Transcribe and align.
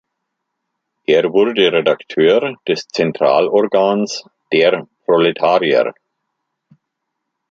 Er 1.05 1.31
wurde 1.31 1.71
Redakteur 1.71 2.55
des 2.67 2.87
Zentralorgans 2.87 4.23
"Der 4.51 4.87
Proletarier". 5.05 5.93